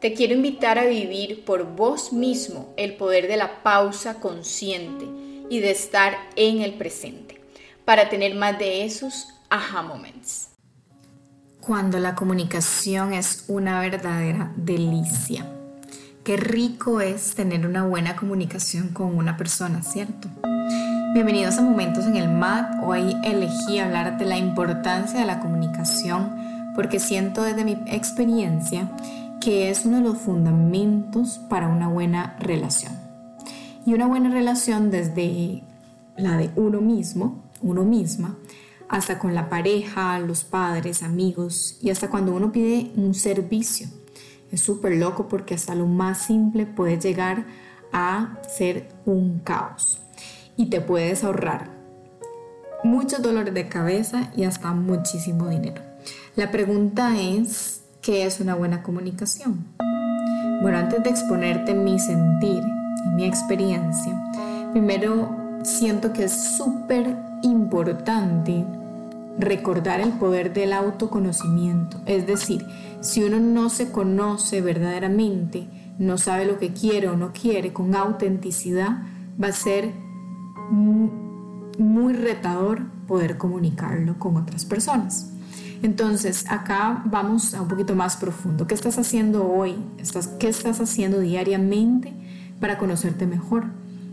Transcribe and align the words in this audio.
Te 0.00 0.14
quiero 0.14 0.32
invitar 0.32 0.78
a 0.78 0.86
vivir 0.86 1.44
por 1.44 1.76
vos 1.76 2.10
mismo 2.10 2.72
el 2.78 2.96
poder 2.96 3.28
de 3.28 3.36
la 3.36 3.62
pausa 3.62 4.14
consciente 4.14 5.04
y 5.50 5.60
de 5.60 5.70
estar 5.70 6.14
en 6.36 6.62
el 6.62 6.72
presente 6.72 7.38
para 7.84 8.08
tener 8.08 8.34
más 8.34 8.58
de 8.58 8.86
esos 8.86 9.28
aha 9.50 9.82
moments. 9.82 10.48
Cuando 11.60 11.98
la 11.98 12.14
comunicación 12.14 13.12
es 13.12 13.44
una 13.48 13.78
verdadera 13.80 14.54
delicia. 14.56 15.44
Qué 16.24 16.38
rico 16.38 17.02
es 17.02 17.34
tener 17.34 17.66
una 17.66 17.84
buena 17.84 18.16
comunicación 18.16 18.94
con 18.94 19.14
una 19.14 19.36
persona, 19.36 19.82
¿cierto? 19.82 20.28
Bienvenidos 21.12 21.58
a 21.58 21.62
Momentos 21.62 22.06
en 22.06 22.16
el 22.16 22.30
MAT. 22.30 22.84
Hoy 22.84 23.14
elegí 23.22 23.78
hablar 23.78 24.16
de 24.16 24.24
la 24.24 24.38
importancia 24.38 25.20
de 25.20 25.26
la 25.26 25.40
comunicación 25.40 26.72
porque 26.74 27.00
siento 27.00 27.42
desde 27.42 27.64
mi 27.64 27.72
experiencia 27.86 28.88
que 29.40 29.70
es 29.70 29.86
uno 29.86 29.96
de 29.96 30.02
los 30.02 30.18
fundamentos 30.18 31.40
para 31.48 31.68
una 31.68 31.88
buena 31.88 32.36
relación. 32.38 32.92
Y 33.86 33.94
una 33.94 34.06
buena 34.06 34.30
relación 34.30 34.90
desde 34.90 35.62
la 36.16 36.36
de 36.36 36.50
uno 36.56 36.80
mismo, 36.80 37.42
uno 37.62 37.84
misma, 37.84 38.36
hasta 38.88 39.18
con 39.18 39.34
la 39.34 39.48
pareja, 39.48 40.18
los 40.18 40.44
padres, 40.44 41.02
amigos 41.02 41.78
y 41.80 41.90
hasta 41.90 42.10
cuando 42.10 42.34
uno 42.34 42.52
pide 42.52 42.92
un 42.96 43.14
servicio. 43.14 43.88
Es 44.50 44.60
súper 44.60 44.96
loco 44.96 45.28
porque 45.28 45.54
hasta 45.54 45.74
lo 45.74 45.86
más 45.86 46.18
simple 46.18 46.66
puede 46.66 46.98
llegar 46.98 47.46
a 47.92 48.38
ser 48.48 48.88
un 49.06 49.38
caos 49.38 50.00
y 50.56 50.66
te 50.66 50.80
puedes 50.80 51.24
ahorrar 51.24 51.70
muchos 52.82 53.22
dolores 53.22 53.54
de 53.54 53.68
cabeza 53.68 54.30
y 54.36 54.44
hasta 54.44 54.72
muchísimo 54.72 55.48
dinero. 55.48 55.82
La 56.36 56.50
pregunta 56.50 57.18
es, 57.20 57.79
¿Qué 58.02 58.24
es 58.24 58.40
una 58.40 58.54
buena 58.54 58.82
comunicación? 58.82 59.66
Bueno, 60.62 60.78
antes 60.78 61.02
de 61.02 61.10
exponerte 61.10 61.74
mi 61.74 61.98
sentir 61.98 62.62
y 63.04 63.08
mi 63.10 63.24
experiencia, 63.26 64.18
primero 64.72 65.28
siento 65.64 66.10
que 66.14 66.24
es 66.24 66.56
súper 66.56 67.14
importante 67.42 68.64
recordar 69.38 70.00
el 70.00 70.12
poder 70.12 70.54
del 70.54 70.72
autoconocimiento. 70.72 72.00
Es 72.06 72.26
decir, 72.26 72.64
si 73.00 73.22
uno 73.22 73.38
no 73.38 73.68
se 73.68 73.90
conoce 73.90 74.62
verdaderamente, 74.62 75.68
no 75.98 76.16
sabe 76.16 76.46
lo 76.46 76.58
que 76.58 76.72
quiere 76.72 77.08
o 77.08 77.16
no 77.16 77.32
quiere 77.34 77.74
con 77.74 77.94
autenticidad, 77.94 79.02
va 79.42 79.48
a 79.48 79.52
ser 79.52 79.92
muy 80.70 82.14
retador 82.14 82.80
poder 83.06 83.36
comunicarlo 83.36 84.18
con 84.18 84.38
otras 84.38 84.64
personas. 84.64 85.34
Entonces, 85.82 86.44
acá 86.48 87.02
vamos 87.06 87.54
a 87.54 87.62
un 87.62 87.68
poquito 87.68 87.94
más 87.94 88.16
profundo. 88.16 88.66
¿Qué 88.66 88.74
estás 88.74 88.98
haciendo 88.98 89.50
hoy? 89.50 89.76
¿Qué 90.38 90.48
estás 90.48 90.80
haciendo 90.80 91.20
diariamente 91.20 92.12
para 92.60 92.76
conocerte 92.76 93.26
mejor? 93.26 93.64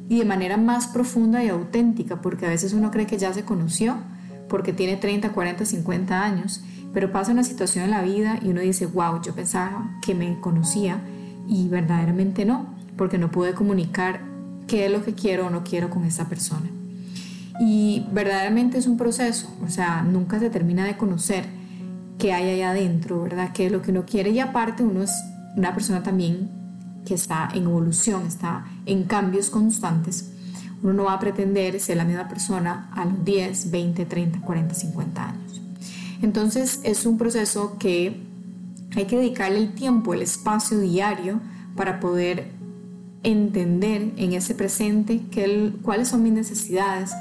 Y 0.08 0.20
de 0.20 0.26
manera 0.26 0.56
más 0.56 0.88
profunda 0.88 1.44
y 1.44 1.50
auténtica, 1.50 2.22
porque 2.22 2.46
a 2.46 2.50
veces 2.50 2.72
uno 2.72 2.90
cree 2.92 3.06
que 3.06 3.18
ya 3.18 3.34
se 3.34 3.44
conoció 3.44 3.98
porque 4.48 4.72
tiene 4.72 4.96
30, 4.96 5.34
40, 5.34 5.66
50 5.66 6.24
años, 6.24 6.64
pero 6.94 7.12
pasa 7.12 7.34
una 7.34 7.44
situación 7.44 7.84
en 7.84 7.92
la 7.92 8.02
vida 8.02 8.40
y 8.42 8.48
uno 8.48 8.62
dice, 8.62 8.86
wow, 8.86 9.22
yo 9.22 9.36
pensaba 9.36 10.00
que 10.02 10.16
me 10.16 10.40
conocía 10.40 11.02
y 11.50 11.68
verdaderamente 11.68 12.46
no, 12.46 12.66
porque 12.96 13.18
no 13.18 13.30
pude 13.30 13.54
comunicar 13.54 14.22
qué 14.68 14.86
es 14.86 14.92
lo 14.92 15.04
que 15.04 15.14
quiero 15.14 15.48
o 15.48 15.50
no 15.50 15.66
quiero 15.66 15.90
con 15.90 16.06
esa 16.06 16.30
persona. 16.30 16.68
Y 17.60 18.06
verdaderamente 18.14 18.78
es 18.78 18.88
un 18.88 18.96
proceso, 18.96 19.54
o 19.66 19.70
sea, 19.70 20.02
nunca 20.04 20.40
se 20.40 20.50
termina 20.50 20.86
de 20.86 20.96
conocer 20.96 21.57
qué 22.18 22.34
hay 22.34 22.50
allá 22.50 22.72
adentro, 22.72 23.22
¿verdad? 23.22 23.52
¿Qué 23.54 23.68
es 23.68 23.72
lo 23.72 23.82
que 23.82 23.92
uno 23.92 24.06
quiere? 24.06 24.32
Y 24.32 24.40
aparte 24.40 24.84
uno 24.84 25.04
es 25.04 25.12
una 25.56 25.74
persona 25.74 26.04
también 26.04 26.50
que 27.06 27.14
está 27.14 27.50
en 27.54 27.64
evolución, 27.64 28.26
está 28.26 28.66
en 28.86 29.04
cambios 29.04 29.50
constantes. 29.50 30.32
Uno 30.84 30.94
no 30.94 31.04
va 31.06 31.14
a 31.14 31.20
pretender 31.20 31.80
ser 31.80 31.98
la 31.98 32.06
misma 32.06 32.28
persona 32.28 32.90
a 32.94 33.06
los 33.06 33.24
10, 33.24 33.72
20, 33.72 34.06
30, 34.06 34.42
40, 34.42 34.76
50 34.76 35.30
años. 35.30 35.62
Entonces 36.22 36.82
es 36.84 37.06
un 37.06 37.18
proceso 37.18 37.78
que 37.80 38.24
hay 38.96 39.06
que 39.06 39.18
dedicarle 39.18 39.60
el 39.60 39.74
tiempo, 39.74 40.14
el 40.14 40.22
espacio 40.22 40.80
diario 40.80 41.40
para 41.76 42.00
poder 42.00 42.52
entender 43.24 44.14
en 44.18 44.34
ese 44.34 44.56
presente 44.56 45.22
cuáles 45.82 46.08
son 46.08 46.24
mis 46.24 46.34
necesidades, 46.34 47.12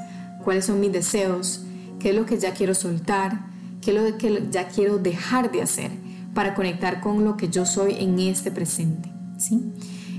cuáles 0.43 0.65
son 0.65 0.79
mis 0.79 0.91
deseos, 0.91 1.65
qué 1.99 2.09
es 2.09 2.15
lo 2.15 2.25
que 2.25 2.37
ya 2.37 2.53
quiero 2.53 2.73
soltar, 2.73 3.47
qué 3.81 3.95
es 3.95 4.11
lo 4.11 4.17
que 4.17 4.47
ya 4.51 4.67
quiero 4.67 4.97
dejar 4.97 5.51
de 5.51 5.61
hacer 5.61 5.91
para 6.33 6.53
conectar 6.53 7.01
con 7.01 7.23
lo 7.23 7.37
que 7.37 7.49
yo 7.49 7.65
soy 7.65 7.95
en 7.99 8.19
este 8.19 8.51
presente. 8.51 9.11
¿sí? 9.37 9.59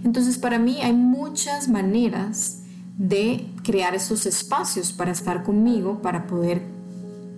Entonces, 0.05 0.39
para 0.39 0.59
mí 0.59 0.81
hay 0.83 0.93
muchas 0.93 1.69
maneras 1.69 2.63
de 2.97 3.47
crear 3.63 3.95
esos 3.95 4.27
espacios 4.27 4.93
para 4.93 5.13
estar 5.13 5.45
conmigo, 5.45 6.03
para 6.03 6.27
poder 6.27 6.63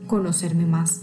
conocerme 0.07 0.65
más. 0.65 1.03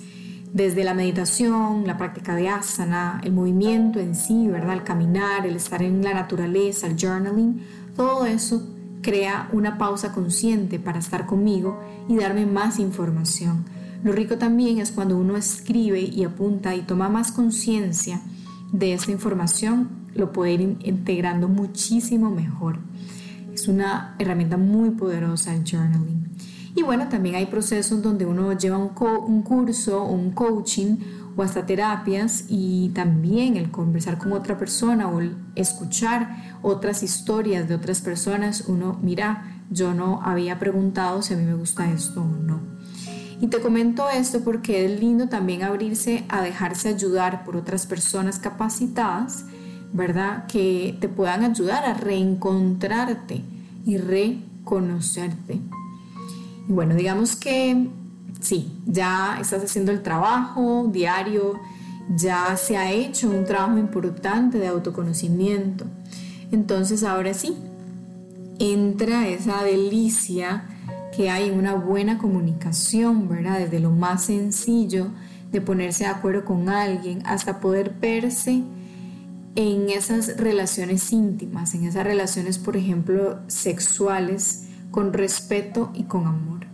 Desde 0.53 0.83
la 0.83 0.94
meditación, 0.94 1.85
la 1.85 1.97
práctica 1.97 2.35
de 2.35 2.49
asana, 2.49 3.22
el 3.23 3.34
movimiento 3.34 3.99
en 3.99 4.16
sí, 4.16 4.47
¿verdad? 4.47 4.73
El 4.73 4.84
caminar, 4.84 5.45
el 5.45 5.55
estar 5.55 5.84
en 5.84 6.03
la 6.03 6.13
naturaleza, 6.13 6.88
el 6.88 6.97
journaling, 6.97 7.61
todo 7.95 8.25
eso 8.25 8.67
crea 9.01 9.49
una 9.53 9.78
pausa 9.78 10.11
consciente 10.13 10.79
para 10.79 10.99
estar 10.99 11.25
conmigo 11.25 11.79
y 12.09 12.16
darme 12.16 12.45
más 12.45 12.79
información 12.79 13.66
lo 14.03 14.12
rico 14.12 14.38
también 14.38 14.80
es 14.80 14.91
cuando 14.91 15.18
uno 15.18 15.35
escribe 15.38 16.02
y 16.02 16.24
apunta 16.24 16.75
y 16.75 16.81
toma 16.81 17.09
más 17.09 17.31
conciencia 17.31 18.22
de 18.72 18.94
esta 18.94 19.12
información, 19.12 19.90
lo 20.13 20.31
puede 20.34 20.53
ir 20.53 20.78
integrando 20.84 21.47
muchísimo 21.47 22.30
mejor. 22.30 22.80
Es 23.53 23.68
una 23.68 24.16
herramienta 24.19 24.58
muy 24.58 24.91
poderosa 24.91 25.53
el 25.53 25.63
journaling. 25.63 26.28
Y 26.75 26.84
bueno, 26.84 27.08
también 27.09 27.35
hay 27.35 27.47
procesos 27.47 28.03
donde 28.03 28.25
uno 28.25 28.53
lleva 28.53 28.78
un, 28.78 28.91
un 29.28 29.41
curso 29.41 30.03
un 30.03 30.31
coaching 30.31 30.97
o 31.35 31.44
hasta 31.44 31.66
terapias 31.66 32.46
y 32.50 32.90
también 32.90 33.58
el 33.58 33.72
conversar 33.72 34.18
con 34.18 34.31
otra 34.34 34.58
persona 34.58 35.08
o 35.08 35.22
escuchar 35.56 36.58
otras 36.62 37.03
historias 37.03 37.68
de 37.68 37.75
otras 37.75 38.02
personas, 38.02 38.66
uno 38.68 39.00
mira, 39.02 39.62
yo 39.69 39.94
no 39.94 40.22
había 40.24 40.59
preguntado 40.59 41.22
si 41.22 41.34
a 41.34 41.38
mí 41.38 41.46
me 41.46 41.53
gusta 41.53 41.91
esto 41.91 42.22
o 42.22 42.28
no. 42.28 42.59
Y 43.40 43.48
te 43.48 43.59
comento 43.59 44.09
esto 44.09 44.42
porque 44.44 44.86
es 44.86 45.00
lindo 45.00 45.30
también 45.30 45.64
abrirse 45.64 46.25
a 46.28 46.42
dejarse 46.42 46.90
ayudar 46.90 47.44
por 47.44 47.56
otras 47.56 47.86
personas 47.86 48.40
capacitadas, 48.40 49.46
¿verdad? 49.94 50.48
Que 50.48 50.98
te 51.00 51.08
puedan 51.08 51.44
ayudar 51.44 51.86
a 51.86 51.94
reencontrarte 51.94 53.44
y 53.86 53.97
reconocerte. 53.97 55.62
Y 56.68 56.72
bueno, 56.72 56.96
digamos 56.96 57.36
que 57.36 57.88
sí, 58.40 58.72
ya 58.86 59.38
estás 59.40 59.64
haciendo 59.64 59.92
el 59.92 60.02
trabajo 60.02 60.90
diario, 60.92 61.59
ya 62.16 62.58
se 62.58 62.76
ha 62.76 62.92
hecho 62.92 63.30
un 63.30 63.46
trabajo 63.46 63.78
importante 63.78 64.58
de 64.58 64.68
autoconocimiento. 64.68 65.86
Entonces 66.52 67.03
ahora 67.03 67.36
sí, 67.36 67.56
entra 68.59 69.28
esa 69.28 69.64
delicia 69.64 70.64
que 71.17 71.31
hay 71.31 71.49
una 71.49 71.73
buena 71.73 72.19
comunicación, 72.19 73.28
¿verdad? 73.28 73.58
Desde 73.58 73.79
lo 73.79 73.90
más 73.90 74.25
sencillo 74.25 75.08
de 75.52 75.61
ponerse 75.61 76.03
de 76.03 76.11
acuerdo 76.11 76.46
con 76.46 76.69
alguien 76.69 77.23
hasta 77.25 77.59
poder 77.59 77.96
verse 77.99 78.61
en 79.55 79.90
esas 79.90 80.37
relaciones 80.37 81.11
íntimas, 81.11 81.73
en 81.73 81.85
esas 81.85 82.03
relaciones, 82.03 82.59
por 82.59 82.78
ejemplo, 82.78 83.40
sexuales, 83.47 84.67
con 84.91 85.11
respeto 85.11 85.90
y 85.96 86.03
con 86.03 86.28
amor. 86.28 86.67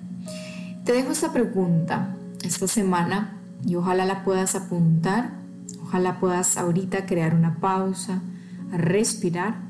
Te 0.84 0.92
dejo 0.92 1.14
esta 1.14 1.32
pregunta 1.32 2.18
esta 2.44 2.68
semana 2.68 3.40
y 3.66 3.76
ojalá 3.76 4.04
la 4.04 4.26
puedas 4.26 4.56
apuntar, 4.56 5.36
ojalá 5.82 6.20
puedas 6.20 6.58
ahorita 6.58 7.06
crear 7.06 7.34
una 7.34 7.62
pausa, 7.62 8.22
respirar 8.74 9.63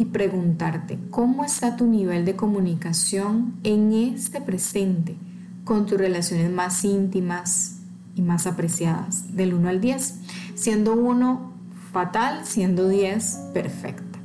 y 0.00 0.06
preguntarte 0.06 0.98
cómo 1.10 1.44
está 1.44 1.76
tu 1.76 1.86
nivel 1.86 2.24
de 2.24 2.34
comunicación 2.34 3.56
en 3.64 3.92
este 3.92 4.40
presente 4.40 5.14
con 5.62 5.84
tus 5.84 5.98
relaciones 5.98 6.50
más 6.50 6.86
íntimas 6.86 7.80
y 8.14 8.22
más 8.22 8.46
apreciadas, 8.46 9.36
del 9.36 9.52
1 9.52 9.68
al 9.68 9.82
10, 9.82 10.20
siendo 10.54 10.94
1 10.94 11.52
fatal, 11.92 12.46
siendo 12.46 12.88
10 12.88 13.50
perfecta. 13.52 14.18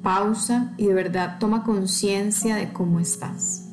pausa 0.00 0.74
y 0.76 0.86
de 0.86 0.94
verdad 0.94 1.38
toma 1.40 1.64
conciencia 1.64 2.54
de 2.54 2.72
cómo 2.72 3.00
estás. 3.00 3.68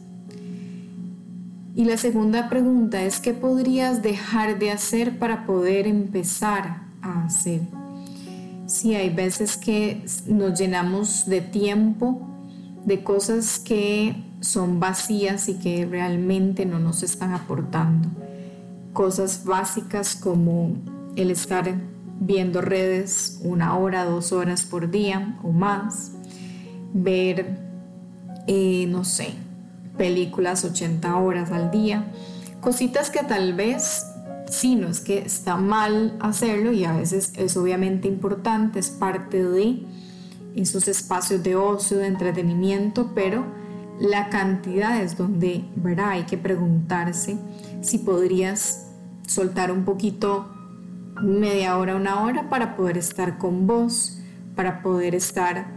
Y 1.76 1.86
la 1.86 1.98
segunda 1.98 2.50
pregunta 2.50 3.04
es, 3.04 3.20
¿qué 3.20 3.36
podrías 3.36 4.02
dejar 4.02 4.58
de 4.58 4.72
hacer 4.72 5.20
para 5.20 5.46
poder 5.46 5.86
empezar 5.86 6.82
a 7.04 7.26
hacer? 7.26 7.79
Si 8.70 8.94
hay 8.94 9.10
veces 9.10 9.58
que 9.58 10.06
nos 10.28 10.60
llenamos 10.60 11.26
de 11.26 11.42
tiempo, 11.42 12.22
de 12.86 13.04
cosas 13.04 13.58
que 13.58 14.16
son 14.42 14.80
vacías 14.80 15.50
y 15.50 15.56
que 15.56 15.88
realmente 15.88 16.68
no 16.68 16.78
nos 16.78 17.02
están 17.02 17.34
aportando. 17.34 18.10
Cosas 18.94 19.44
básicas 19.44 20.16
como 20.16 20.76
el 21.16 21.32
estar 21.32 21.82
viendo 22.20 22.62
redes 22.62 23.40
una 23.44 23.76
hora, 23.76 24.06
dos 24.06 24.32
horas 24.32 24.66
por 24.66 24.92
día 24.92 25.40
o 25.42 25.52
más, 25.52 26.12
ver, 26.94 27.58
eh, 28.46 28.86
no 28.88 29.04
sé, 29.04 29.30
películas 29.98 30.64
80 30.64 31.16
horas 31.16 31.50
al 31.50 31.72
día, 31.72 32.06
cositas 32.62 33.10
que 33.10 33.24
tal 33.24 33.56
vez 33.56 34.06
sí, 34.50 34.76
no 34.76 34.88
es 34.88 35.00
que 35.00 35.20
está 35.20 35.58
mal 35.58 36.18
hacerlo 36.20 36.72
y 36.72 36.86
a 36.86 36.94
veces 36.94 37.34
es 37.36 37.56
obviamente 37.58 38.08
importante, 38.08 38.80
es 38.80 38.90
parte 38.90 39.44
de 39.44 39.84
esos 40.56 40.88
espacios 40.88 41.44
de 41.44 41.56
ocio, 41.56 41.98
de 41.98 42.08
entretenimiento, 42.08 43.12
pero 43.14 43.46
la 44.00 44.30
cantidad 44.30 45.02
es 45.02 45.18
donde, 45.18 45.66
¿verdad? 45.76 46.10
Hay 46.10 46.24
que 46.24 46.38
preguntarse 46.38 47.38
si 47.82 48.00
podrías 48.00 48.88
soltar 49.28 49.72
un 49.72 49.86
poquito, 49.86 50.50
media 51.22 51.78
hora, 51.78 51.96
una 51.96 52.24
hora, 52.24 52.50
para 52.50 52.76
poder 52.76 52.98
estar 52.98 53.38
con 53.38 53.68
vos, 53.68 54.20
para 54.56 54.82
poder 54.82 55.16
estar 55.16 55.68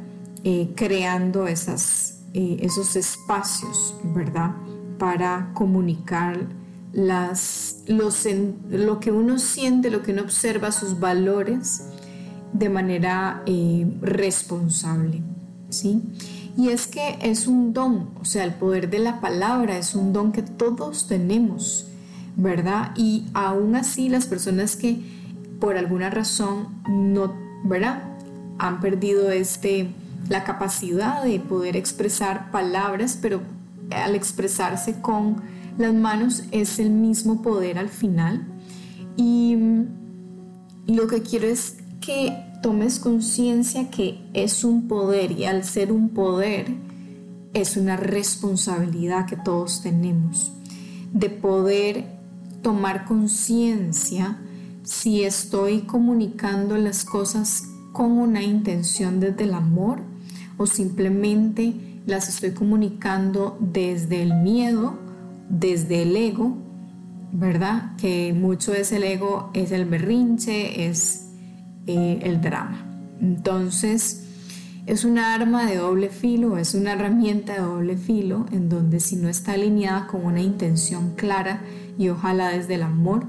eh, 0.44 0.72
creando 0.74 1.46
esas 1.46 2.12
eh, 2.34 2.56
esos 2.62 2.96
espacios, 2.96 3.94
¿verdad? 4.04 4.52
Para 4.98 5.50
comunicar 5.52 6.46
las, 6.92 7.82
los, 7.86 8.26
lo 8.70 9.00
que 9.00 9.10
uno 9.10 9.38
siente, 9.38 9.90
lo 9.90 10.02
que 10.02 10.12
uno 10.12 10.22
observa, 10.22 10.72
sus 10.72 11.00
valores 11.00 11.84
de 12.52 12.68
manera 12.68 13.42
eh, 13.46 13.86
responsable, 14.00 15.22
¿sí? 15.70 16.02
Y 16.56 16.68
es 16.68 16.86
que 16.86 17.18
es 17.22 17.46
un 17.46 17.72
don, 17.72 18.10
o 18.20 18.24
sea, 18.26 18.44
el 18.44 18.52
poder 18.52 18.90
de 18.90 18.98
la 18.98 19.20
palabra 19.20 19.78
es 19.78 19.94
un 19.94 20.12
don 20.12 20.32
que 20.32 20.42
todos 20.42 21.08
tenemos, 21.08 21.86
¿verdad? 22.36 22.92
Y 22.94 23.24
aún 23.32 23.74
así 23.74 24.10
las 24.10 24.26
personas 24.26 24.76
que 24.76 25.00
por 25.58 25.78
alguna 25.78 26.10
razón 26.10 26.68
no, 26.88 27.32
¿verdad? 27.64 28.02
Han 28.58 28.80
perdido 28.80 29.30
este, 29.30 29.88
la 30.28 30.44
capacidad 30.44 31.22
de 31.24 31.40
poder 31.40 31.76
expresar 31.76 32.50
palabras, 32.50 33.18
pero 33.20 33.40
al 33.90 34.14
expresarse 34.14 35.00
con 35.00 35.42
las 35.78 35.94
manos 35.94 36.44
es 36.50 36.78
el 36.78 36.90
mismo 36.90 37.42
poder 37.42 37.78
al 37.78 37.88
final. 37.88 38.46
Y 39.16 39.56
lo 40.86 41.06
que 41.06 41.22
quiero 41.22 41.46
es 41.46 41.78
que 42.00 42.36
tomes 42.62 42.98
conciencia 42.98 43.90
que 43.90 44.20
es 44.34 44.64
un 44.64 44.88
poder 44.88 45.32
y 45.32 45.44
al 45.44 45.64
ser 45.64 45.92
un 45.92 46.10
poder 46.10 46.74
es 47.54 47.76
una 47.76 47.96
responsabilidad 47.96 49.26
que 49.26 49.36
todos 49.36 49.82
tenemos 49.82 50.52
de 51.12 51.28
poder 51.28 52.06
tomar 52.62 53.04
conciencia 53.04 54.38
si 54.82 55.22
estoy 55.22 55.82
comunicando 55.82 56.76
las 56.76 57.04
cosas 57.04 57.64
con 57.92 58.12
una 58.12 58.42
intención 58.42 59.20
desde 59.20 59.44
el 59.44 59.54
amor 59.54 60.00
o 60.56 60.66
simplemente 60.66 61.74
las 62.06 62.28
estoy 62.28 62.52
comunicando 62.52 63.56
desde 63.60 64.22
el 64.22 64.34
miedo, 64.34 64.98
desde 65.52 66.02
el 66.02 66.16
ego, 66.16 66.56
¿verdad? 67.30 67.94
Que 67.96 68.32
mucho 68.32 68.72
es 68.72 68.90
el 68.90 69.04
ego, 69.04 69.50
es 69.52 69.70
el 69.70 69.84
berrinche, 69.84 70.88
es 70.88 71.28
eh, 71.86 72.20
el 72.22 72.40
drama. 72.40 72.86
Entonces, 73.20 74.24
es 74.86 75.04
una 75.04 75.34
arma 75.34 75.66
de 75.66 75.76
doble 75.76 76.08
filo, 76.08 76.56
es 76.56 76.74
una 76.74 76.94
herramienta 76.94 77.52
de 77.52 77.60
doble 77.60 77.96
filo 77.96 78.46
en 78.50 78.68
donde 78.68 78.98
si 78.98 79.16
no 79.16 79.28
está 79.28 79.52
alineada 79.52 80.06
con 80.06 80.24
una 80.24 80.40
intención 80.40 81.14
clara 81.16 81.62
y 81.98 82.08
ojalá 82.08 82.48
desde 82.48 82.74
el 82.76 82.82
amor, 82.82 83.26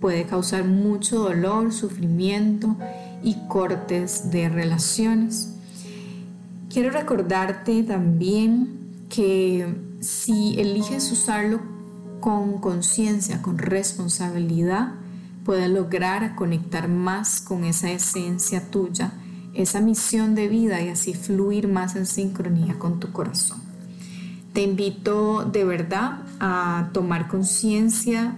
puede 0.00 0.24
causar 0.24 0.64
mucho 0.64 1.18
dolor, 1.20 1.72
sufrimiento 1.72 2.76
y 3.22 3.36
cortes 3.46 4.30
de 4.30 4.48
relaciones. 4.48 5.54
Quiero 6.70 6.90
recordarte 6.90 7.82
también 7.82 8.77
que 9.08 9.74
si 10.00 10.58
eliges 10.60 11.10
usarlo 11.10 11.60
con 12.20 12.58
conciencia, 12.60 13.42
con 13.42 13.58
responsabilidad, 13.58 14.94
puedes 15.44 15.70
lograr 15.70 16.34
conectar 16.34 16.88
más 16.88 17.40
con 17.40 17.64
esa 17.64 17.90
esencia 17.90 18.70
tuya, 18.70 19.12
esa 19.54 19.80
misión 19.80 20.34
de 20.34 20.48
vida 20.48 20.80
y 20.82 20.88
así 20.88 21.14
fluir 21.14 21.68
más 21.68 21.96
en 21.96 22.06
sincronía 22.06 22.78
con 22.78 23.00
tu 23.00 23.12
corazón. 23.12 23.58
Te 24.52 24.62
invito 24.62 25.44
de 25.44 25.64
verdad 25.64 26.22
a 26.40 26.90
tomar 26.92 27.28
conciencia 27.28 28.36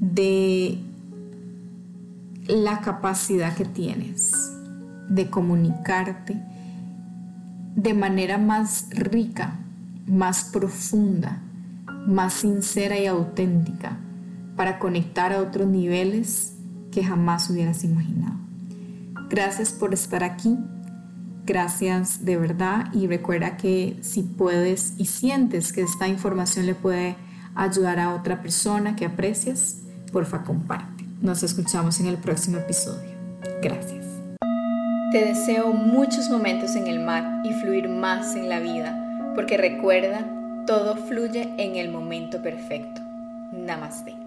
de 0.00 0.78
la 2.46 2.80
capacidad 2.80 3.56
que 3.56 3.64
tienes 3.64 4.52
de 5.08 5.30
comunicarte 5.30 6.40
de 7.74 7.94
manera 7.94 8.38
más 8.38 8.88
rica, 8.90 9.58
más 10.06 10.44
profunda, 10.44 11.42
más 12.06 12.34
sincera 12.34 12.98
y 12.98 13.06
auténtica 13.06 13.98
para 14.56 14.78
conectar 14.78 15.32
a 15.32 15.40
otros 15.40 15.66
niveles 15.66 16.54
que 16.90 17.02
jamás 17.02 17.50
hubieras 17.50 17.84
imaginado. 17.84 18.36
Gracias 19.28 19.72
por 19.72 19.92
estar 19.94 20.22
aquí. 20.22 20.56
Gracias 21.46 22.24
de 22.24 22.36
verdad 22.36 22.86
y 22.94 23.06
recuerda 23.06 23.56
que 23.56 23.98
si 24.00 24.22
puedes 24.22 24.94
y 24.96 25.06
sientes 25.06 25.72
que 25.72 25.82
esta 25.82 26.08
información 26.08 26.66
le 26.66 26.74
puede 26.74 27.16
ayudar 27.54 27.98
a 27.98 28.14
otra 28.14 28.40
persona 28.40 28.96
que 28.96 29.04
aprecias, 29.04 29.82
porfa 30.12 30.42
comparte. 30.42 31.04
Nos 31.20 31.42
escuchamos 31.42 32.00
en 32.00 32.06
el 32.06 32.16
próximo 32.16 32.58
episodio. 32.58 33.10
Gracias. 33.62 34.04
Te 35.12 35.24
deseo 35.24 35.72
muchos 35.72 36.30
momentos 36.30 36.74
en 36.76 36.86
el 36.86 37.00
mar 37.00 37.42
y 37.44 37.52
fluir 37.52 37.88
más 37.88 38.34
en 38.34 38.48
la 38.48 38.58
vida, 38.58 39.03
porque 39.34 39.56
recuerda, 39.56 40.24
todo 40.66 40.96
fluye 40.96 41.50
en 41.58 41.76
el 41.76 41.90
momento 41.90 42.40
perfecto. 42.40 43.00
Namaste. 43.52 44.23